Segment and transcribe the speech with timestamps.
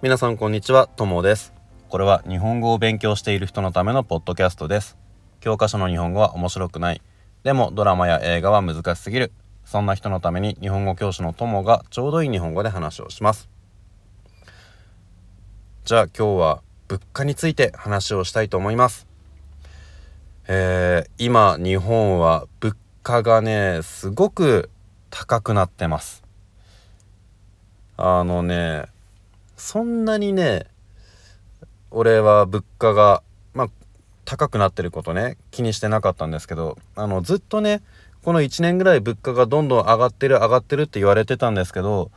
[0.00, 1.52] 皆さんこんにちは、ともです。
[1.88, 4.96] これは日本語を勉強している人のためのポッドキャストです。
[5.40, 7.02] 教科書の日本語は面白くない。
[7.42, 9.32] でもドラマや映画は難しすぎる。
[9.64, 13.48] そんな人のために日本語教師のともがちょうどいい日本語で話をします。
[15.84, 19.08] じゃあ今日は物価について話をしたいと思います。
[20.46, 24.70] えー、今日本は物価がね、すごく
[25.10, 26.22] 高くなってます。
[27.96, 28.84] あのね、
[29.58, 30.66] そんなにね、
[31.90, 33.22] 俺は物価が、
[33.54, 33.68] まあ、
[34.24, 37.82] 高くなってることね、気にしてなかったんですけど、あの、ずっとね、
[38.22, 42.12] この1年ぐらい物価がどんどん上がってる上がってるって言われてたんですけど、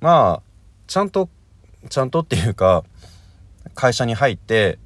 [0.00, 0.42] まあ、
[0.86, 1.28] ちゃんと、
[1.90, 2.82] ちゃんとっていうか、
[3.74, 4.78] 会社に入って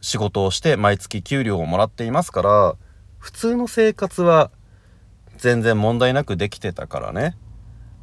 [0.00, 2.76] 仕事をして毎月給料をもらっていますから、
[3.18, 4.50] 普通の生活は
[5.36, 7.36] 全然問題なくできてたからね。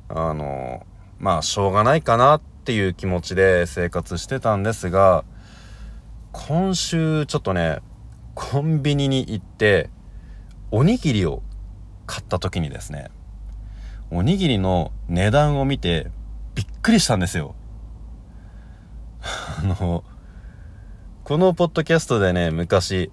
[0.07, 0.85] あの、
[1.17, 5.25] まあ、しょうがないかなってっていう気持ちで生活してたんですが、
[6.31, 7.81] 今週ちょっとね、
[8.35, 9.89] コンビニに行って、
[10.71, 11.43] おにぎりを
[12.05, 13.11] 買った時にですね、
[14.11, 16.09] おにぎりの値段を見て
[16.55, 17.53] びっくりしたんですよ。
[19.59, 20.05] あの、
[21.25, 23.11] このポッドキャストでね、昔、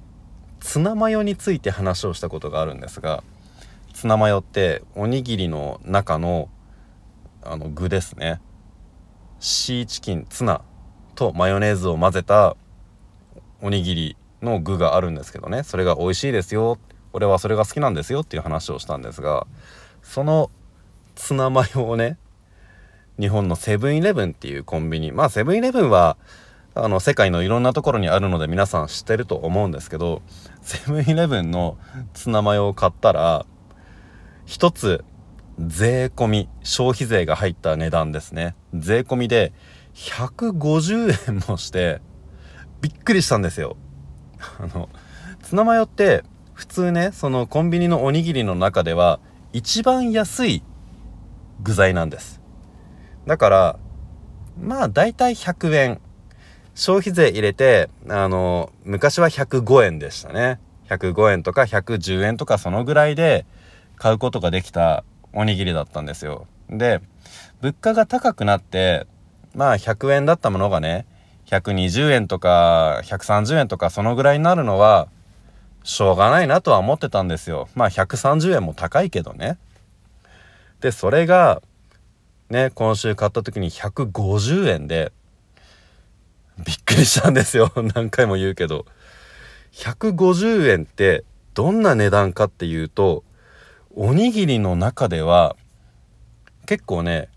[0.60, 3.24] ツナマヨについて話をしたことがあるんですが、
[3.94, 6.48] ツナマヨっておにぎりの中の
[7.42, 8.40] あの具ですね。
[9.40, 10.60] シーチキン、ツナ
[11.14, 12.56] とマヨネーズを混ぜた
[13.62, 16.78] おにぎりの具があるんですけどね、それが美味しいですよ。
[17.14, 19.46] 俺はそれが好きなんですよっていう話をしたんですが、
[20.02, 20.50] その
[21.14, 22.18] ツナマヨをね、
[23.18, 26.18] 日本のセブンイレブンっていうコンビニ、まあセブンイレブンは
[26.74, 30.20] あの世界のいろんなところにあるので皆さん知ってると思うんですけど、
[30.60, 31.78] セブンイレブンの
[32.12, 33.46] ツナマヨを買ったら、
[34.44, 35.02] 一つ
[35.66, 38.54] 税込み消費税が入った値段ですね。
[38.74, 39.52] 税込みで
[39.94, 42.00] 150円もして
[42.80, 43.76] びっくりしたんですよ。
[44.58, 44.88] あの
[45.42, 49.20] ツナマヨって普通ねそのコンビニのおにぎりの中では
[49.52, 50.62] 一番安い
[51.62, 52.40] 具材なんです。
[53.26, 53.78] だから
[54.58, 56.00] まあ大体100円
[56.74, 60.58] 消費税入れてあの昔は105円でしたね。
[60.88, 63.44] 105円とか110円とかそのぐらいで
[63.96, 66.46] 買うことができたおにぎりだったんですよ。
[66.68, 67.00] で、
[67.60, 69.06] 物価が高くなって、
[69.54, 71.06] まあ100円だったものがね、
[71.46, 75.08] 120円とか130円とかそのぐらいになるのは、
[75.82, 77.68] しょうがないなとは思ってたんですよ。
[77.74, 79.58] まあ130円も高いけどね。
[80.80, 81.62] で、それが、
[82.48, 85.12] ね、今週買った時に150円で、
[86.64, 87.72] びっくりしたんですよ。
[87.94, 88.86] 何回も言うけど。
[89.72, 91.24] 150円って
[91.54, 93.24] どんな値段かっていうと、
[93.94, 95.56] おにぎりの中では
[96.66, 97.28] 結構ね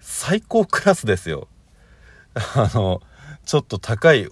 [0.00, 1.46] 最高クラスですよ。
[2.34, 3.00] あの
[3.44, 4.28] ちょっと高い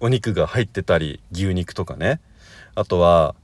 [0.00, 2.20] お肉が入ってたり牛肉とかね。
[2.74, 3.34] あとは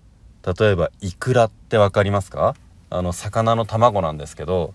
[0.59, 2.55] 例えばイクラって分かりますか？
[2.91, 4.75] あの魚の卵なんですけど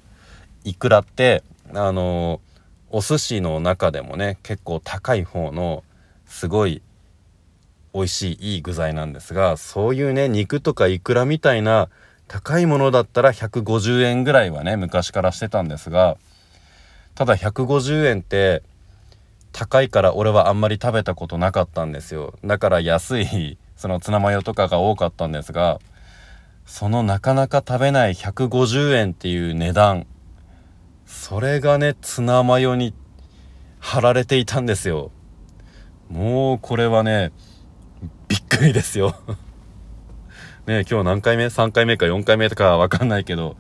[0.64, 2.42] イクラってあの
[2.90, 5.84] お寿司の中でもね結構高い方の
[6.26, 6.82] すごい
[7.94, 11.90] 美味しいいい具材なんですがそういうね肉とかイクラみたいな
[12.34, 16.18] 高いものだったら150円ぐらいはね昔からしてたんですが
[17.14, 18.64] ただ150円って
[19.52, 22.34] 高いから俺はあんまり食べたことなかったんですよ。
[22.44, 25.80] だから安い そのツナマヨとかが多かったんですが
[26.66, 30.08] そのなかなか食べない150円っていう値段
[31.06, 32.96] それがねツナマヨに
[33.80, 35.12] 貼られていたんですよ。
[36.10, 37.32] もうこれはね
[38.28, 39.16] びっくりですよ。
[40.66, 43.58] ね今日何回目 ?3 回目か4回目とかわかんないけど、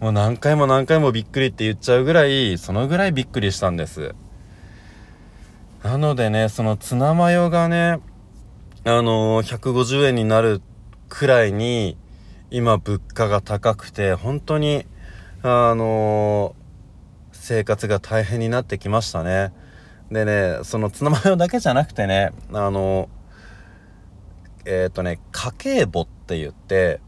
[0.00, 4.14] もう何回も何回もびっくりって言っちゃうぐらい、そのぐらいびっくりしたんです。
[5.84, 8.00] なのでね、そのツナマヨがね、
[8.84, 10.60] あのー、150円になる
[11.08, 11.96] くらいに、
[12.50, 14.84] 今物価が高くて、本当に、
[15.44, 19.52] あのー、生活が大変になってきましたね。
[20.10, 23.22] でね、そのツナマヨだけじゃなくてね、あのー
[24.64, 27.00] えっ、とね、家計簿ってって言って、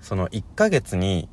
[0.00, 1.28] その1ヶ月に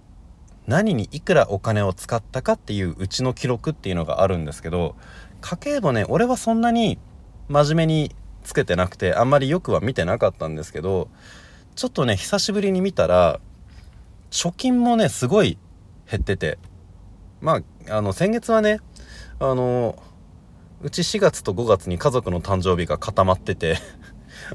[0.68, 4.96] 何にいくらお金を使ったかっていううちの記録っていうのがあるんですけど、
[5.40, 7.00] 家計簿ね、俺はそんなに
[7.48, 11.10] 真面目につけてなくて、あんまりよくは見てなかったんですけど、
[11.76, 13.40] ちょっとね、久しぶりに見たら、
[14.32, 15.58] 貯金もね、すごい
[16.10, 16.58] 減ってて、
[17.40, 18.80] まあ、あの、先月はね、
[19.40, 20.02] あの、
[20.82, 23.78] うち4月と5月に家族の誕生日が固まってて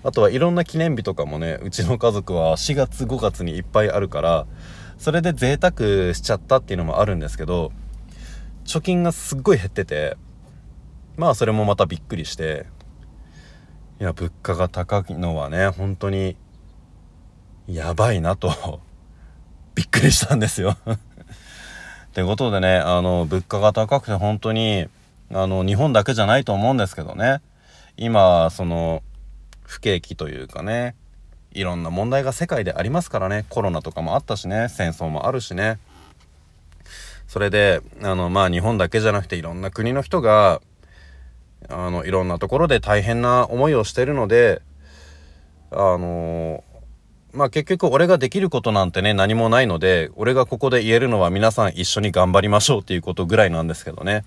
[0.02, 4.46] あとはいろんな記念日とかもね、うちの家族は4月5月にいっぱいあるから、
[4.98, 7.72] それで贅沢しちゃったっていうのもあるんですけど、
[8.64, 10.16] 貯金がすっごい減ってて、
[11.18, 12.66] まあそれもまたびっくりして
[14.00, 16.36] いや物価が高いのはね本当に
[17.66, 18.80] やばいなと
[19.74, 20.76] びっくりしたんですよ。
[20.86, 20.98] っ
[22.12, 24.86] てことでねあの物価が高くて本当に
[25.32, 27.40] あの日本だけじゃないと思うんですけどね。
[27.96, 29.02] 今その
[29.68, 30.96] 不景気というかね
[31.52, 33.44] いろんな問題が世界でありますからね。
[33.48, 34.68] コロナとかもあったしね。
[34.68, 35.78] 戦争もあるしね。
[37.26, 40.62] それであのまあ日本だけじゃなくていろんな国の人が
[41.68, 44.62] あのいろんなところで大変な思いをしてるので
[45.70, 46.64] あの
[47.32, 54.24] まあ結局俺ができることなんてね何もないので俺がここで言えるのは皆さん一緒に頑張りましょうっていうことぐらいなんですけどね。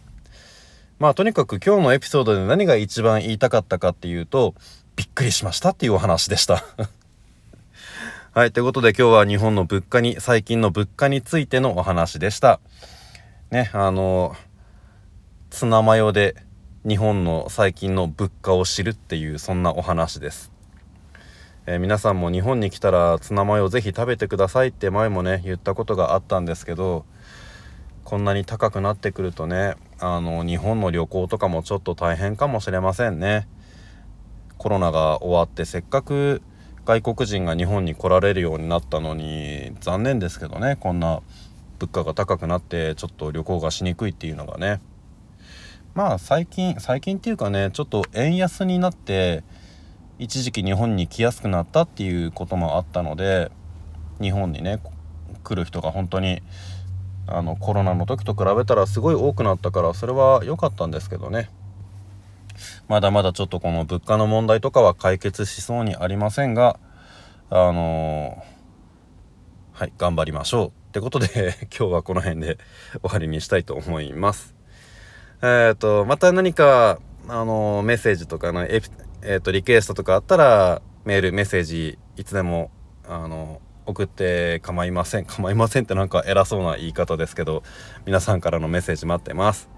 [0.99, 4.53] まあとにかく今日のエピソードで何が一番言いたかったかっていうと
[5.01, 6.63] びっくりしましたっていうお話でした
[8.33, 8.51] はい。
[8.51, 12.59] ということで今日は日本の物価に、最近の物価についてのお話でした。
[13.49, 14.35] ね、あの、
[15.49, 16.35] ツナマヨで
[16.87, 20.51] 日本の最近の物価を知るっていうそんなお話です。
[21.65, 27.05] えー、皆さんも日本に来たらツナマヨぜひ食べてくださいって前もね、言ったことがあったんですけど、
[28.03, 33.47] こんなに高くなってくるとね、あの、日本の旅行とかもちょっと大変かもしれませんね。
[34.61, 36.43] コロナが終わってせっかく
[36.85, 41.23] 外国人が日本に来られるようになったのに残念ですけどねこんな
[41.79, 44.79] 物価が高くなってちょっと旅行がしにくいっていうのがね。
[45.95, 49.43] まあ最近最近っていうかねちょっと円安になって
[50.19, 53.51] 一時期日本に来やすくなったっていうこともあったので
[54.21, 54.79] 日本にね
[55.43, 56.43] 来る人が本当に
[57.25, 61.49] あのコロナの時と比べたらすごい多くなったからそれは良かったんですけどね。
[62.87, 66.79] まだまだちょっとこの物価の問題とかは解決しそうにありませんが、
[67.49, 70.67] あのー、はい、頑張りましょう。
[70.67, 72.57] ってことで 今日はこの辺で
[73.01, 74.55] 終わりにしたいと思います。
[75.41, 78.81] えっ、ー、と、また何か、あのー、メッセージとかの、え
[79.21, 82.71] えー、と、リクエストとかあったら、メール、メッセージ、いつでも、
[83.07, 85.25] あの送って構いません。
[85.25, 87.63] 構いませんってなんか偉そうな言い方ですけど、
[88.05, 89.69] 皆さんからのメッセージ待ってます。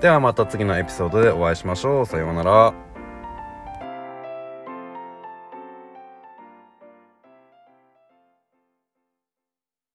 [0.00, 2.06] ではまた次のエピソードでお会いしましょう。
[2.06, 2.93] さようなら。